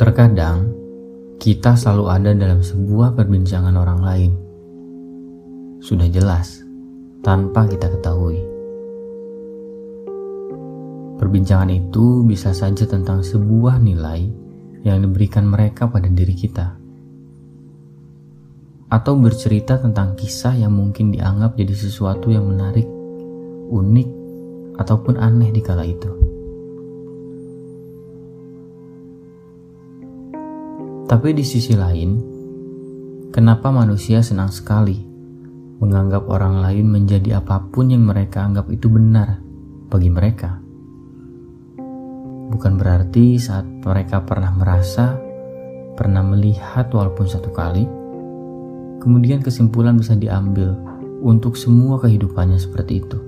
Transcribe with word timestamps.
Terkadang, 0.00 0.72
kita 1.36 1.76
selalu 1.76 2.04
ada 2.08 2.30
dalam 2.32 2.64
sebuah 2.64 3.12
perbincangan 3.12 3.76
orang 3.76 4.00
lain. 4.00 4.32
Sudah 5.84 6.08
jelas, 6.08 6.64
tanpa 7.20 7.68
kita 7.68 7.92
ketahui. 7.92 8.40
Perbincangan 11.20 11.68
itu 11.68 12.24
bisa 12.24 12.56
saja 12.56 12.88
tentang 12.88 13.20
sebuah 13.20 13.84
nilai 13.84 14.32
yang 14.80 15.04
diberikan 15.04 15.44
mereka 15.44 15.84
pada 15.84 16.08
diri 16.08 16.32
kita. 16.40 16.72
Atau 18.88 19.20
bercerita 19.20 19.76
tentang 19.76 20.16
kisah 20.16 20.56
yang 20.56 20.72
mungkin 20.72 21.12
dianggap 21.12 21.52
jadi 21.60 21.74
sesuatu 21.76 22.32
yang 22.32 22.48
menarik, 22.48 22.88
unik, 23.68 24.08
ataupun 24.80 25.20
aneh 25.20 25.52
di 25.52 25.60
kala 25.60 25.84
itu. 25.84 26.31
Tapi 31.12 31.36
di 31.36 31.44
sisi 31.44 31.76
lain, 31.76 32.16
kenapa 33.36 33.68
manusia 33.68 34.24
senang 34.24 34.48
sekali 34.48 34.96
menganggap 35.76 36.24
orang 36.24 36.64
lain 36.64 36.88
menjadi 36.88 37.36
apa 37.36 37.68
pun 37.68 37.92
yang 37.92 38.08
mereka 38.08 38.48
anggap 38.48 38.72
itu 38.72 38.88
benar 38.88 39.36
bagi 39.92 40.08
mereka? 40.08 40.56
Bukan 42.48 42.80
berarti 42.80 43.36
saat 43.36 43.68
mereka 43.84 44.24
pernah 44.24 44.56
merasa, 44.56 45.20
pernah 46.00 46.24
melihat 46.24 46.88
walaupun 46.88 47.28
satu 47.28 47.52
kali, 47.52 47.84
kemudian 49.04 49.44
kesimpulan 49.44 50.00
bisa 50.00 50.16
diambil 50.16 50.72
untuk 51.20 51.60
semua 51.60 52.00
kehidupannya 52.00 52.56
seperti 52.56 53.04
itu. 53.04 53.18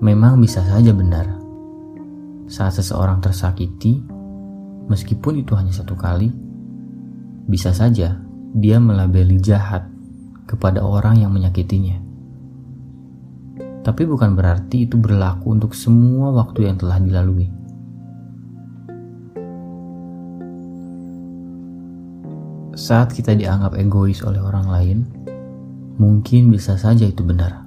Memang 0.00 0.40
bisa 0.40 0.64
saja 0.64 0.96
benar. 0.96 1.43
Saat 2.44 2.76
seseorang 2.76 3.24
tersakiti, 3.24 4.04
meskipun 4.88 5.40
itu 5.40 5.56
hanya 5.56 5.72
satu 5.72 5.96
kali, 5.96 6.28
bisa 7.48 7.72
saja 7.72 8.20
dia 8.52 8.76
melabeli 8.78 9.40
jahat 9.40 9.88
kepada 10.44 10.84
orang 10.84 11.24
yang 11.24 11.32
menyakitinya. 11.32 12.00
Tapi 13.84 14.02
bukan 14.08 14.32
berarti 14.32 14.88
itu 14.88 14.96
berlaku 14.96 15.52
untuk 15.52 15.76
semua 15.76 16.32
waktu 16.32 16.68
yang 16.68 16.76
telah 16.80 16.96
dilalui. 17.00 17.52
Saat 22.74 23.12
kita 23.12 23.36
dianggap 23.36 23.76
egois 23.76 24.24
oleh 24.24 24.40
orang 24.40 24.66
lain, 24.66 24.98
mungkin 26.00 26.48
bisa 26.48 26.80
saja 26.80 27.06
itu 27.06 27.20
benar. 27.22 27.64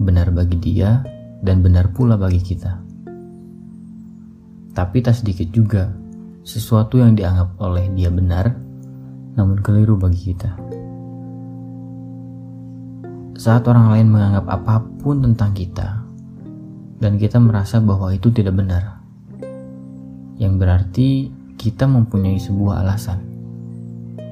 Benar 0.00 0.30
bagi 0.32 0.58
dia 0.58 1.02
dan 1.42 1.60
benar 1.66 1.90
pula 1.92 2.14
bagi 2.16 2.40
kita. 2.40 2.85
Tapi 4.76 5.00
tak 5.00 5.16
sedikit 5.16 5.48
juga 5.48 5.88
sesuatu 6.44 7.00
yang 7.00 7.16
dianggap 7.16 7.56
oleh 7.56 7.88
dia 7.96 8.12
benar, 8.12 8.52
namun 9.32 9.58
keliru 9.64 9.96
bagi 9.96 10.36
kita 10.36 10.76
saat 13.36 13.68
orang 13.68 13.92
lain 13.92 14.08
menganggap 14.08 14.48
apa 14.48 14.80
pun 14.98 15.20
tentang 15.20 15.52
kita 15.52 16.00
dan 16.96 17.20
kita 17.20 17.36
merasa 17.36 17.76
bahwa 17.78 18.08
itu 18.12 18.32
tidak 18.32 18.56
benar. 18.56 19.04
Yang 20.40 20.52
berarti 20.56 21.08
kita 21.56 21.84
mempunyai 21.84 22.40
sebuah 22.40 22.84
alasan. 22.84 23.20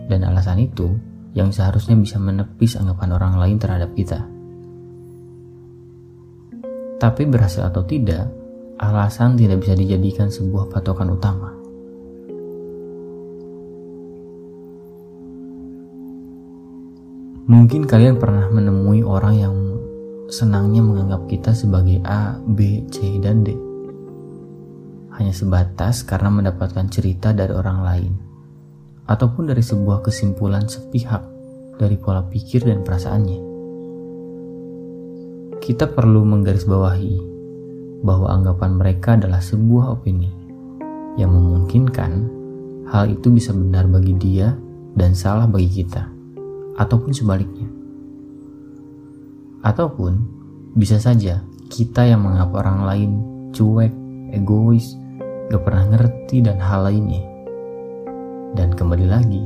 Dan 0.09 0.25
alasan 0.25 0.61
itu 0.61 0.97
yang 1.33 1.53
seharusnya 1.53 1.97
bisa 1.97 2.21
menepis 2.21 2.77
anggapan 2.77 3.11
orang 3.17 3.35
lain 3.41 3.57
terhadap 3.57 3.93
kita. 3.93 4.25
Tapi 7.01 7.23
berhasil 7.29 7.65
atau 7.69 7.85
tidak, 7.85 8.29
alasan 8.93 9.41
tidak 9.41 9.65
bisa 9.65 9.73
dijadikan 9.73 10.29
sebuah 10.29 10.69
patokan 10.69 11.15
utama. 11.15 11.55
Mungkin 17.45 17.85
kalian 17.85 18.17
pernah 18.17 18.49
menemui 18.49 19.05
orang 19.05 19.35
yang 19.37 19.55
senangnya 20.33 20.81
menganggap 20.81 21.29
kita 21.29 21.53
sebagai 21.53 22.01
A, 22.09 22.41
B, 22.41 22.89
C, 22.89 23.21
dan 23.21 23.45
D. 23.45 23.53
Hanya 25.13 25.37
sebatas 25.37 26.09
karena 26.09 26.33
mendapatkan 26.33 26.89
cerita 26.89 27.37
dari 27.37 27.53
orang 27.53 27.79
lain, 27.85 28.13
ataupun 29.05 29.53
dari 29.53 29.61
sebuah 29.61 30.01
kesimpulan 30.01 30.65
sepihak 30.67 31.21
dari 31.77 32.01
pola 32.01 32.25
pikir 32.25 32.65
dan 32.65 32.81
perasaannya. 32.81 33.41
Kita 35.61 35.93
perlu 35.93 36.25
menggarisbawahi 36.25 37.34
bahwa 38.05 38.29
anggapan 38.29 38.77
mereka 38.77 39.17
adalah 39.17 39.41
sebuah 39.41 39.97
opini 39.97 40.29
yang 41.17 41.33
memungkinkan 41.33 42.29
hal 42.93 43.09
itu 43.09 43.33
bisa 43.33 43.57
benar 43.57 43.89
bagi 43.89 44.13
dia 44.21 44.53
dan 44.93 45.17
salah 45.17 45.49
bagi 45.49 45.83
kita 45.83 46.13
ataupun 46.77 47.17
sebaliknya. 47.17 47.67
Ataupun 49.65 50.21
bisa 50.77 51.01
saja 51.01 51.41
kita 51.73 52.05
yang 52.05 52.21
menganggap 52.21 52.53
orang 52.61 52.79
lain 52.85 53.11
cuek, 53.57 53.95
egois, 54.37 54.93
gak 55.49 55.65
pernah 55.65 55.89
ngerti 55.97 56.45
dan 56.45 56.61
hal 56.61 56.85
lainnya. 56.85 57.25
Dan 58.55 58.77
kembali 58.77 59.07
lagi, 59.09 59.43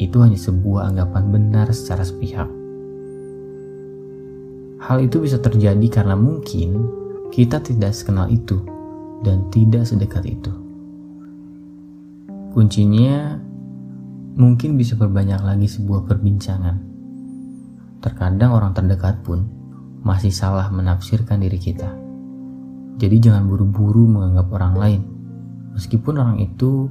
itu 0.00 0.16
hanya 0.24 0.38
sebuah 0.40 0.94
anggapan 0.94 1.24
benar 1.28 1.66
secara 1.76 2.02
sepihak. 2.02 2.48
Hal 4.78 5.04
itu 5.04 5.20
bisa 5.20 5.36
terjadi 5.42 5.84
karena 5.90 6.16
mungkin 6.16 6.86
kita 7.34 7.60
tidak 7.60 7.92
sekenal 7.92 8.28
itu 8.32 8.62
dan 9.22 9.46
tidak 9.50 9.84
sedekat 9.84 10.24
itu. 10.24 10.52
Kuncinya 12.54 13.38
mungkin 14.38 14.78
bisa 14.78 14.94
berbanyak 14.94 15.42
lagi 15.42 15.66
sebuah 15.66 16.06
perbincangan. 16.06 16.76
Terkadang 17.98 18.54
orang 18.54 18.72
terdekat 18.72 19.20
pun 19.26 19.46
masih 20.06 20.30
salah 20.30 20.70
menafsirkan 20.70 21.42
diri 21.42 21.58
kita. 21.58 21.90
Jadi 22.98 23.16
jangan 23.22 23.46
buru-buru 23.46 24.06
menganggap 24.10 24.46
orang 24.54 24.74
lain, 24.74 25.02
meskipun 25.74 26.18
orang 26.18 26.38
itu 26.42 26.90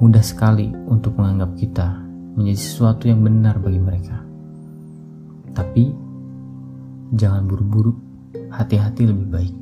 mudah 0.00 0.24
sekali 0.24 0.72
untuk 0.88 1.20
menganggap 1.20 1.52
kita 1.56 2.00
menjadi 2.32 2.60
sesuatu 2.60 3.08
yang 3.08 3.20
benar 3.20 3.60
bagi 3.60 3.80
mereka. 3.80 4.24
Tapi 5.52 5.92
jangan 7.12 7.44
buru-buru, 7.44 7.92
hati-hati 8.52 9.08
lebih 9.08 9.26
baik. 9.32 9.54